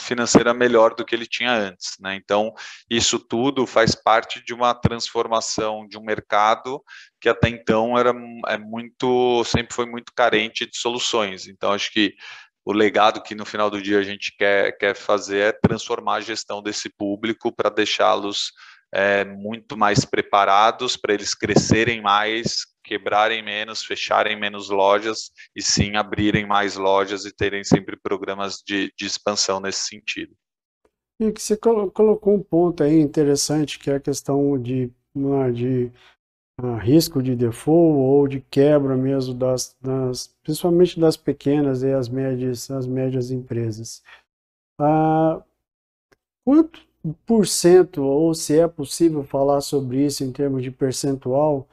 [0.00, 1.96] financeira melhor do que ele tinha antes.
[2.00, 2.16] Né?
[2.16, 2.52] Então,
[2.88, 6.82] isso tudo faz parte de uma transformação de um mercado
[7.20, 8.12] que até então era
[8.48, 11.46] é muito, sempre foi muito carente de soluções.
[11.46, 12.14] Então, acho que
[12.64, 16.20] o legado que no final do dia a gente quer, quer fazer é transformar a
[16.20, 18.52] gestão desse público para deixá-los
[18.92, 25.96] é, muito mais preparados para eles crescerem mais, quebrarem menos, fecharem menos lojas e sim
[25.96, 30.34] abrirem mais lojas e terem sempre programas de, de expansão nesse sentido.
[31.20, 34.90] E que você colocou um ponto aí interessante que é a questão de,
[35.54, 35.92] de
[36.60, 42.08] uh, risco de default ou de quebra mesmo das, das principalmente das pequenas e as
[42.08, 44.02] médias as médias empresas.
[44.80, 45.42] Uh,
[46.42, 46.89] quanto
[47.26, 51.66] por cento ou se é possível falar sobre isso em termos de percentual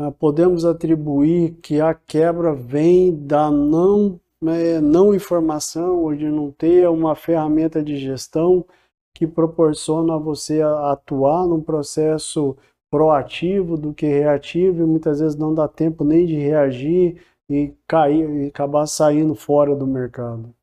[0.00, 6.52] ah, podemos atribuir que a quebra vem da não, é, não informação ou de não
[6.52, 8.64] ter uma ferramenta de gestão
[9.12, 12.56] que proporciona você atuar num processo
[12.88, 18.28] proativo do que reativo e muitas vezes não dá tempo nem de reagir e cair
[18.30, 20.54] e acabar saindo fora do mercado.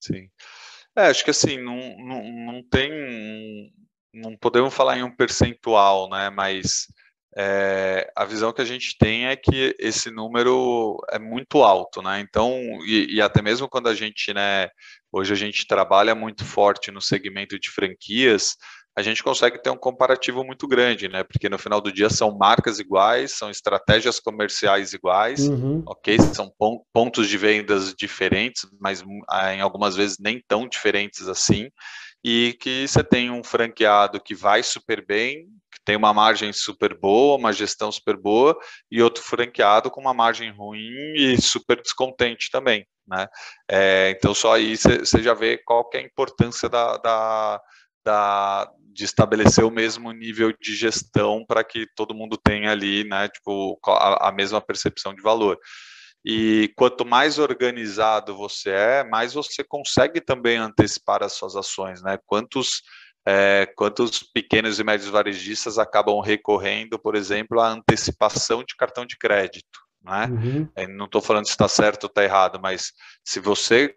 [0.00, 0.30] Sim.
[1.00, 3.72] É, acho que assim, não, não, não tem.
[4.12, 6.28] Não podemos falar em um percentual, né?
[6.30, 6.86] Mas
[7.36, 12.20] é, a visão que a gente tem é que esse número é muito alto, né?
[12.20, 12.52] Então,
[12.86, 14.68] e, e, até mesmo quando a gente, né,
[15.12, 18.56] hoje a gente trabalha muito forte no segmento de franquias,
[18.96, 21.22] a gente consegue ter um comparativo muito grande, né?
[21.22, 25.82] Porque no final do dia são marcas iguais, são estratégias comerciais iguais, uhum.
[25.86, 26.18] ok?
[26.18, 26.52] São
[26.92, 31.68] pontos de vendas diferentes, mas ah, em algumas vezes nem tão diferentes assim
[32.24, 35.46] e que você tem um franqueado que vai super bem,
[35.84, 38.56] tem uma margem super boa, uma gestão super boa,
[38.90, 42.86] e outro franqueado com uma margem ruim e super descontente também.
[43.06, 43.26] Né?
[43.68, 47.60] É, então, só aí você já vê qual é a importância da, da,
[48.04, 53.28] da, de estabelecer o mesmo nível de gestão para que todo mundo tenha ali né,
[53.28, 55.58] tipo, a, a mesma percepção de valor.
[56.24, 62.18] E quanto mais organizado você é, mais você consegue também antecipar as suas ações, né?
[62.26, 62.82] Quantos
[63.26, 69.16] é, quantos pequenos e médios varejistas acabam recorrendo, por exemplo, à antecipação de cartão de
[69.16, 69.80] crédito.
[70.02, 70.26] Né?
[70.26, 70.68] Uhum.
[70.74, 73.94] É, não estou falando se está certo ou está errado, mas se você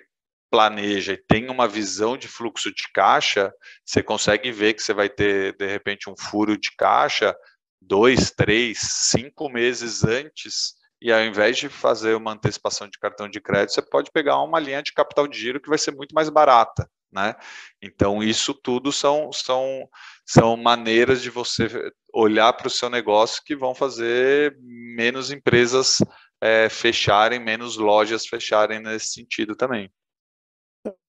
[0.54, 3.52] planeja e tem uma visão de fluxo de caixa,
[3.84, 7.36] você consegue ver que você vai ter, de repente, um furo de caixa
[7.82, 13.42] dois, três, cinco meses antes, e ao invés de fazer uma antecipação de cartão de
[13.42, 16.30] crédito, você pode pegar uma linha de capital de giro que vai ser muito mais
[16.30, 17.36] barata né?
[17.82, 19.88] Então isso tudo são são
[20.26, 25.98] são maneiras de você olhar para o seu negócio que vão fazer menos empresas
[26.42, 29.92] é, fecharem, menos lojas fecharem nesse sentido também.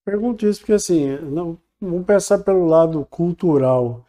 [0.05, 4.05] Pergunto isso porque assim, não, vamos pensar pelo lado cultural.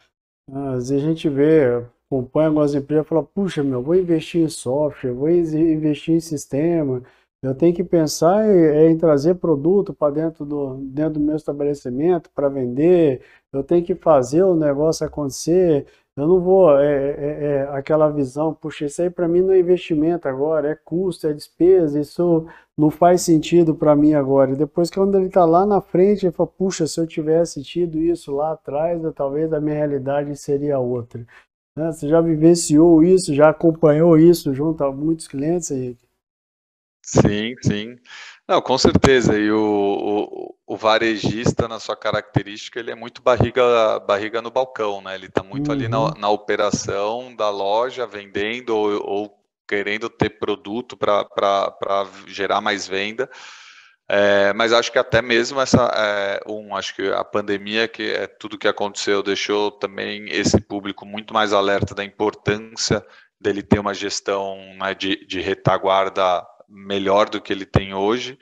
[0.49, 1.65] Às vezes a gente vê,
[2.09, 7.03] acompanha algumas empresas e fala, puxa meu, vou investir em software, vou investir em sistema,
[7.43, 12.29] eu tenho que pensar em, em trazer produto para dentro do, dentro do meu estabelecimento
[12.31, 13.21] para vender.
[13.53, 15.85] Eu tenho que fazer o negócio acontecer.
[16.17, 19.59] Eu não vou, é, é, é aquela visão, puxa, isso aí para mim não é
[19.59, 24.51] investimento agora, é custo, é despesa, isso não faz sentido para mim agora.
[24.51, 27.99] E depois, quando ele está lá na frente, ele fala, puxa, se eu tivesse tido
[27.99, 31.23] isso lá atrás, talvez a minha realidade seria outra.
[31.77, 31.91] Né?
[31.91, 36.06] Você já vivenciou isso, já acompanhou isso junto a muitos clientes, Henrique?
[37.07, 37.97] Sim, sim.
[38.45, 39.39] Não, com certeza.
[39.39, 45.01] E o, o, o, varejista, na sua característica, ele é muito barriga, barriga no balcão,
[45.01, 45.15] né?
[45.15, 45.73] Ele está muito uhum.
[45.73, 46.13] ali na, uhum.
[46.17, 53.29] na, operação da loja, vendendo ou, ou querendo ter produto para gerar mais venda.
[54.09, 58.27] É, mas acho que até mesmo essa, é, um, acho que a pandemia, que é
[58.27, 63.05] tudo que aconteceu, deixou também esse público muito mais alerta da importância
[63.39, 68.37] dele ter uma gestão né, de, de retaguarda melhor do que ele tem hoje.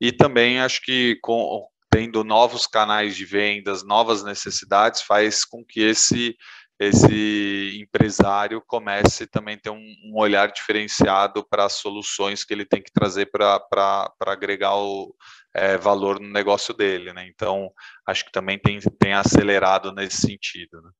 [0.00, 5.80] E também acho que com, tendo novos canais de vendas, novas necessidades, faz com que
[5.80, 6.36] esse
[6.80, 12.64] esse empresário comece também a ter um, um olhar diferenciado para as soluções que ele
[12.64, 15.12] tem que trazer para agregar o
[15.52, 17.12] é, valor no negócio dele.
[17.12, 17.28] Né?
[17.28, 17.72] Então,
[18.06, 20.80] acho que também tem, tem acelerado nesse sentido.
[20.80, 20.90] Né?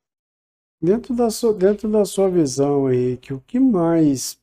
[0.82, 4.36] Dentro, da sua, dentro da sua visão, Henrique, o que mais,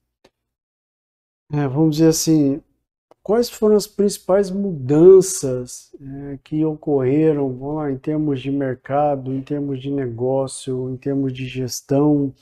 [1.51, 2.61] é, vamos dizer assim,
[3.23, 9.81] quais foram as principais mudanças é, que ocorreram lá, em termos de mercado, em termos
[9.81, 12.33] de negócio, em termos de gestão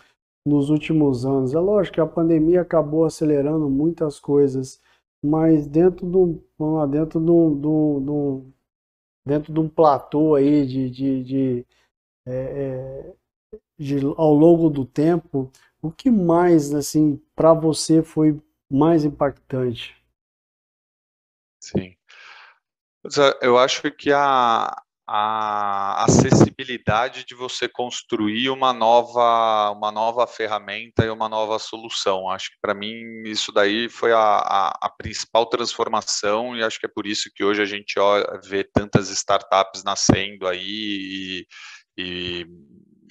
[0.45, 1.53] nos últimos anos?
[1.53, 4.81] É lógico que a pandemia acabou acelerando muitas coisas,
[5.23, 8.43] mas dentro do, lá, dentro do, do, do
[9.25, 11.65] dentro de um platô aí de, de, de,
[12.25, 13.13] é, é
[13.79, 15.49] de ao longo do tempo,
[15.81, 18.39] o que mais assim para você foi
[18.73, 19.95] mais impactante?
[21.61, 21.95] Sim.
[23.41, 31.09] Eu acho que a, a acessibilidade de você construir uma nova, uma nova ferramenta e
[31.09, 32.29] uma nova solução.
[32.29, 36.85] Acho que para mim isso daí foi a, a, a, principal transformação e acho que
[36.85, 37.93] é por isso que hoje a gente
[38.45, 41.47] vê tantas startups nascendo aí e,
[41.97, 42.47] e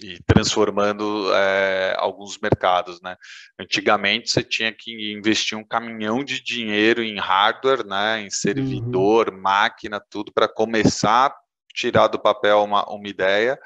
[0.03, 3.17] e transformando é, alguns mercados, né?
[3.59, 8.21] Antigamente você tinha que investir um caminhão de dinheiro em hardware, né?
[8.21, 9.41] Em servidor, uhum.
[9.41, 11.37] máquina, tudo para começar a
[11.75, 13.59] tirar do papel uma, uma ideia.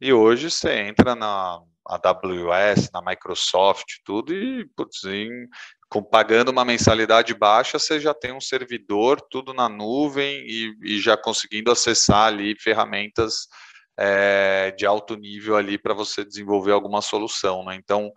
[0.00, 5.30] E hoje você entra na AWS, na Microsoft, tudo e putz, em,
[5.88, 11.00] com, pagando uma mensalidade baixa, você já tem um servidor, tudo na nuvem e, e
[11.00, 13.46] já conseguindo acessar ali ferramentas
[13.98, 17.74] é, de alto nível ali para você desenvolver alguma solução, né?
[17.76, 18.12] Então,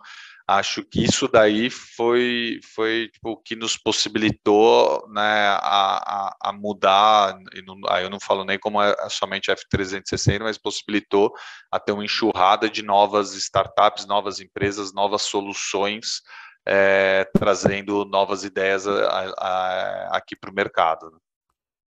[0.50, 6.52] acho que isso daí foi foi tipo, o que nos possibilitou né, a, a, a
[6.52, 11.32] mudar não, aí eu não falo nem como é somente F360 mas possibilitou
[11.70, 16.20] a ter uma enxurrada de novas startups novas empresas novas soluções
[16.66, 21.18] é, trazendo novas ideias a, aqui para o mercado né?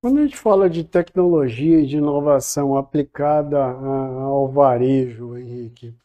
[0.05, 5.97] Quando a gente fala de tecnologia e de inovação aplicada ao varejo, Henrique,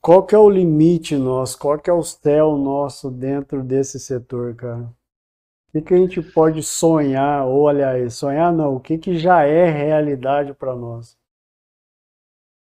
[0.00, 1.58] qual que é o limite nosso?
[1.58, 4.82] Qual que é o céu nosso dentro desse setor, cara?
[4.82, 9.42] O que, que a gente pode sonhar, ou olha sonhar não, o que, que já
[9.42, 11.18] é realidade para nós?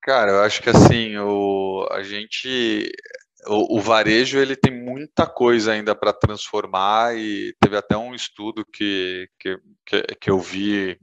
[0.01, 2.89] Cara, eu acho que assim, o, a gente
[3.47, 8.65] o, o, varejo ele tem muita coisa ainda para transformar e teve até um estudo
[8.65, 9.59] que, que,
[10.19, 10.97] que, eu vi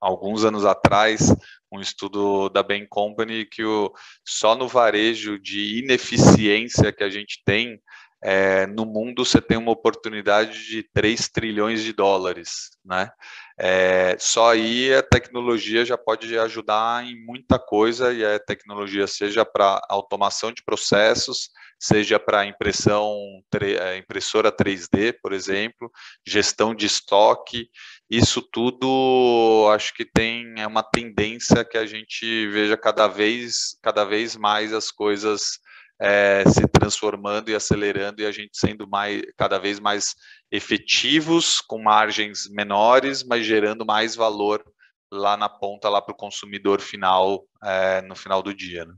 [0.00, 1.34] alguns anos atrás,
[1.70, 3.92] um estudo da Bain Company que o,
[4.24, 7.80] só no varejo de ineficiência que a gente tem
[8.22, 13.10] é, no mundo você tem uma oportunidade de 3 trilhões de dólares, né?
[13.58, 19.44] É, só aí a tecnologia já pode ajudar em muita coisa e a tecnologia seja
[19.44, 21.50] para automação de processos,
[21.80, 23.18] seja para impressão
[23.60, 25.90] é, impressora 3D, por exemplo,
[26.26, 27.70] gestão de estoque,
[28.08, 34.04] isso tudo acho que tem é uma tendência que a gente veja cada vez cada
[34.04, 35.58] vez mais as coisas
[36.00, 40.14] é, se transformando e acelerando e a gente sendo mais, cada vez mais
[40.50, 44.64] efetivos, com margens menores, mas gerando mais valor
[45.12, 48.86] lá na ponta, lá para o consumidor final, é, no final do dia.
[48.86, 48.94] Né?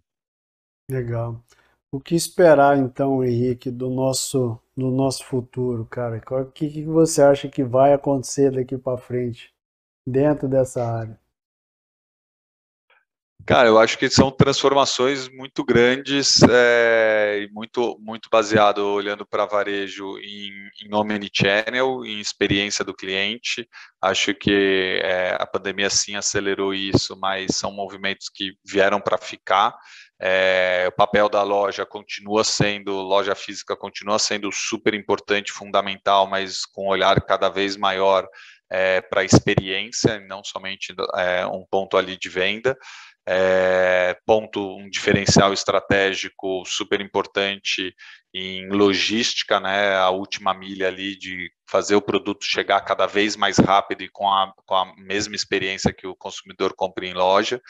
[0.90, 1.44] Legal.
[1.94, 6.22] O que esperar então, Henrique, do nosso, do nosso futuro, cara?
[6.40, 9.52] O que, que você acha que vai acontecer daqui para frente
[10.06, 11.20] dentro dessa área?
[13.44, 19.44] Cara, eu acho que são transformações muito grandes é, e muito, muito baseado olhando para
[19.44, 23.68] varejo em, em omnichannel, em experiência do cliente.
[24.00, 29.76] Acho que é, a pandemia sim acelerou isso, mas são movimentos que vieram para ficar.
[30.24, 36.64] É, o papel da loja continua sendo, loja física continua sendo super importante, fundamental, mas
[36.64, 38.28] com um olhar cada vez maior
[38.70, 42.76] é, para a experiência, não somente é, um ponto ali de venda.
[43.26, 47.94] é, ponto, um diferencial estratégico super importante
[48.34, 53.58] em logística, né, a última milha ali de fazer o produto chegar cada vez mais
[53.58, 57.60] rápido e com a, com a mesma experiência que o consumidor compra em loja.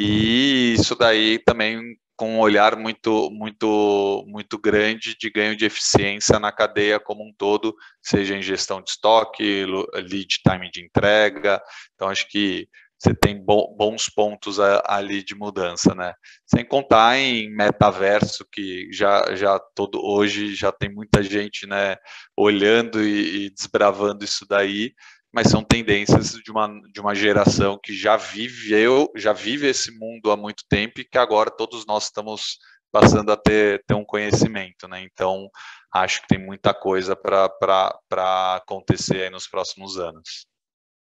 [0.00, 6.38] E isso daí também com um olhar muito, muito, muito grande de ganho de eficiência
[6.38, 11.60] na cadeia como um todo, seja em gestão de estoque, lead time de entrega.
[11.94, 16.14] Então, acho que você tem bons pontos ali de mudança, né?
[16.46, 21.96] Sem contar em metaverso, que já, já todo hoje já tem muita gente né,
[22.36, 24.92] olhando e, e desbravando isso daí,
[25.32, 30.30] mas são tendências de uma, de uma geração que já viveu, já vive esse mundo
[30.30, 32.58] há muito tempo e que agora todos nós estamos
[32.90, 35.02] passando a ter, ter um conhecimento, né?
[35.02, 35.48] Então,
[35.92, 40.46] acho que tem muita coisa para acontecer aí nos próximos anos.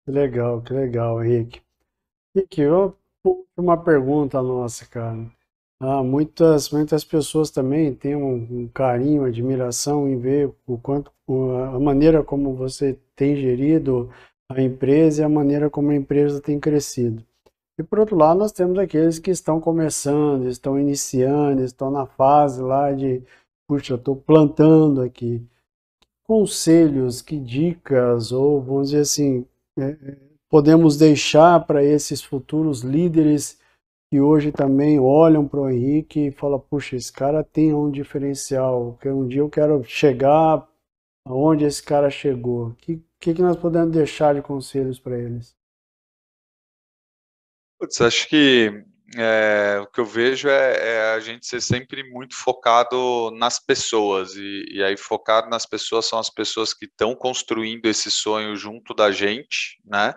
[0.05, 1.63] Que legal, que legal, Henrique.
[2.35, 2.63] Henrique,
[3.57, 5.31] uma pergunta nossa, cara.
[5.79, 11.13] Ah, muitas, muitas pessoas também têm um, um carinho, admiração em ver o quanto
[11.75, 14.11] a maneira como você tem gerido
[14.51, 17.23] a empresa e a maneira como a empresa tem crescido.
[17.79, 22.63] E por outro lado, nós temos aqueles que estão começando, estão iniciando, estão na fase
[22.63, 23.23] lá de,
[23.69, 25.43] puxa, eu estou plantando aqui.
[26.25, 29.45] Conselhos, que dicas, ou vamos dizer assim,
[29.79, 30.17] é, é
[30.49, 33.59] podemos deixar para esses futuros líderes
[34.17, 38.97] que hoje também olham para o Henrique e falam, puxa, esse cara tem um diferencial,
[38.99, 40.67] que um dia eu quero chegar
[41.27, 42.69] aonde esse cara chegou.
[42.69, 45.55] O que, que, que nós podemos deixar de conselhos para eles?
[47.79, 48.83] Putz, acho que
[49.19, 54.35] é, o que eu vejo é, é, a gente ser sempre muito focado nas pessoas,
[54.35, 58.95] e, e aí focado nas pessoas são as pessoas que estão construindo esse sonho junto
[58.95, 60.15] da gente, né?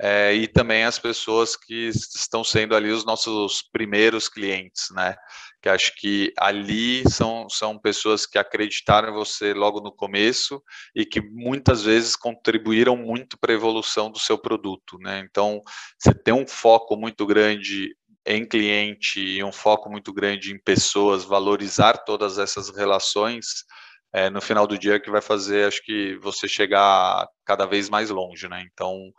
[0.00, 5.16] É, e também as pessoas que estão sendo ali os nossos primeiros clientes, né?
[5.60, 10.62] Que acho que ali são, são pessoas que acreditaram em você logo no começo
[10.94, 15.18] e que muitas vezes contribuíram muito para a evolução do seu produto, né?
[15.28, 15.60] Então,
[15.98, 21.24] você tem um foco muito grande em cliente e um foco muito grande em pessoas,
[21.24, 23.64] valorizar todas essas relações,
[24.12, 28.10] é, no final do dia que vai fazer, acho que você chegar cada vez mais
[28.10, 28.64] longe, né?
[28.72, 29.12] Então,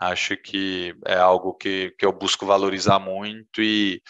[0.00, 4.00] acho que é algo que, que eu busco valorizar muito e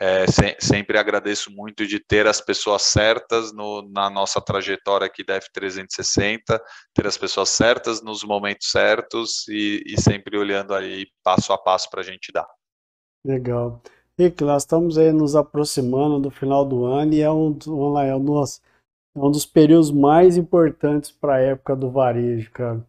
[0.00, 5.24] é, se, sempre agradeço muito de ter as pessoas certas no, na nossa trajetória aqui
[5.24, 6.60] da F360,
[6.94, 11.90] ter as pessoas certas nos momentos certos e, e sempre olhando aí passo a passo
[11.90, 12.46] para a gente dar.
[13.24, 13.82] Legal.
[14.16, 17.56] Rick, nós estamos aí nos aproximando do final do ano e é um,
[18.00, 18.60] é um, dos,
[19.14, 22.84] é um dos períodos mais importantes para a época do varejo, cara.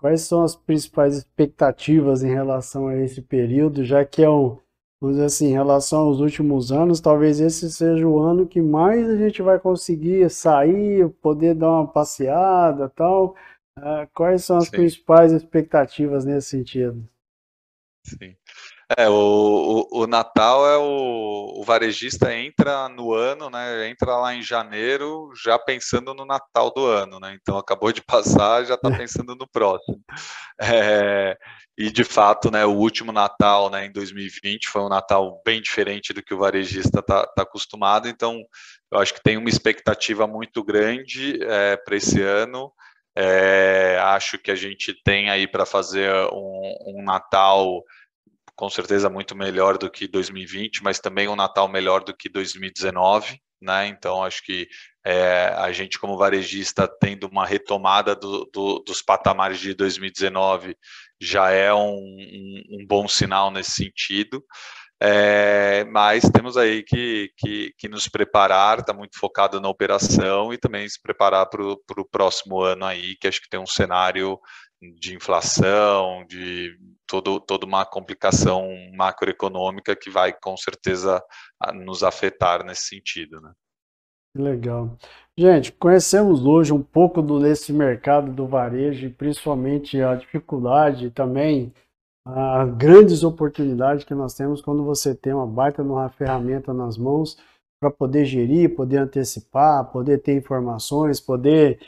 [0.00, 4.58] Quais são as principais expectativas em relação a esse período, já que é um,
[4.98, 9.06] vamos dizer assim, em relação aos últimos anos, talvez esse seja o ano que mais
[9.06, 13.36] a gente vai conseguir sair, poder dar uma passeada tal.
[13.78, 14.70] Uh, quais são as Sim.
[14.70, 17.06] principais expectativas nesse sentido?
[18.06, 18.34] Sim.
[18.96, 23.88] É, o, o, o, Natal é o, o varejista entra no ano, né?
[23.88, 27.38] Entra lá em janeiro já pensando no Natal do ano, né?
[27.40, 30.02] Então acabou de passar, já está pensando no próximo.
[30.60, 31.38] É,
[31.78, 32.66] e de fato, né?
[32.66, 33.86] O último Natal, né?
[33.86, 38.08] Em 2020 foi um Natal bem diferente do que o varejista está tá acostumado.
[38.08, 38.42] Então
[38.90, 42.72] eu acho que tem uma expectativa muito grande é, para esse ano.
[43.14, 47.84] É, acho que a gente tem aí para fazer um, um Natal
[48.60, 53.40] com certeza muito melhor do que 2020, mas também um Natal melhor do que 2019,
[53.58, 53.86] né?
[53.86, 54.68] Então acho que
[55.02, 60.76] é, a gente como varejista tendo uma retomada do, do, dos patamares de 2019
[61.18, 64.44] já é um, um, um bom sinal nesse sentido.
[65.02, 70.58] É, mas temos aí que, que, que nos preparar, está muito focado na operação e
[70.58, 74.38] também se preparar para o próximo ano aí, que acho que tem um cenário
[74.80, 81.22] de inflação, de todo, toda uma complicação macroeconômica que vai com certeza
[81.74, 83.40] nos afetar nesse sentido.
[83.40, 83.52] Né?
[84.36, 84.96] Legal.
[85.36, 91.72] Gente, conhecemos hoje um pouco do, desse mercado do varejo, principalmente a dificuldade e também
[92.26, 97.36] as grandes oportunidades que nós temos quando você tem uma baita uma ferramenta nas mãos
[97.80, 101.80] para poder gerir, poder antecipar, poder ter informações, poder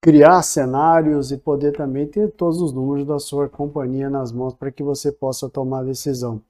[0.00, 4.70] criar cenários e poder também ter todos os números da sua companhia nas mãos para
[4.70, 6.42] que você possa tomar decisão.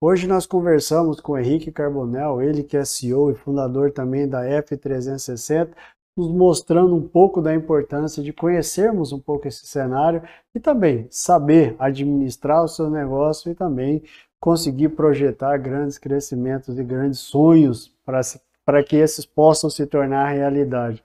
[0.00, 5.68] Hoje nós conversamos com Henrique Carbonel, ele que é CEO e fundador também da F360,
[6.16, 10.22] nos mostrando um pouco da importância de conhecermos um pouco esse cenário
[10.54, 14.02] e também saber administrar o seu negócio e também
[14.40, 21.02] conseguir projetar grandes crescimentos e grandes sonhos para que esses possam se tornar realidade.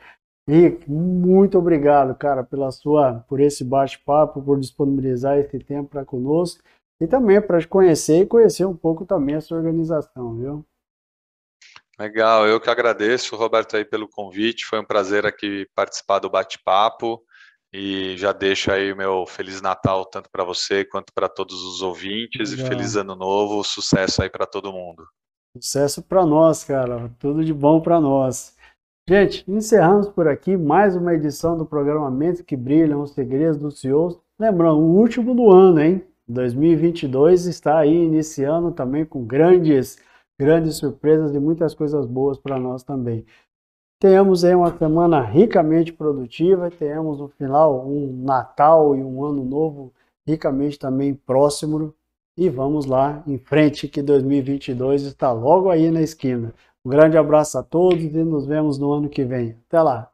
[0.47, 6.63] Rick, muito obrigado, cara, pela sua, por esse bate-papo, por disponibilizar esse tempo para conosco
[7.01, 10.65] e também para te conhecer e conhecer um pouco também a sua organização, viu?
[11.99, 14.65] Legal, eu que agradeço, Roberto, aí pelo convite.
[14.65, 17.21] Foi um prazer aqui participar do bate-papo
[17.73, 21.81] e já deixo aí o meu feliz Natal tanto para você quanto para todos os
[21.81, 22.65] ouvintes Legal.
[22.65, 25.05] e feliz ano novo, sucesso aí para todo mundo.
[25.57, 27.11] Sucesso para nós, cara.
[27.19, 28.55] Tudo de bom para nós.
[29.09, 33.79] Gente, encerramos por aqui mais uma edição do programa Mentes que Brilham, os Segredos dos
[33.79, 34.19] CEOs.
[34.37, 36.03] Lembrando, o último do ano, hein?
[36.27, 39.97] 2022 está aí iniciando também com grandes,
[40.37, 43.25] grandes surpresas e muitas coisas boas para nós também.
[43.97, 49.93] Tenhamos aí uma semana ricamente produtiva, tenhamos no final um Natal e um Ano Novo
[50.27, 51.93] ricamente também próximo
[52.37, 56.53] e vamos lá em frente que 2022 está logo aí na esquina.
[56.87, 59.57] Um grande abraço a todos e nos vemos no ano que vem.
[59.67, 60.09] Até lá!